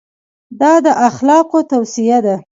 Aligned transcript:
دا 0.59 0.73
د 0.85 0.87
اخلاقو 1.07 1.59
توصیه 1.71 2.19
ده. 2.25 2.35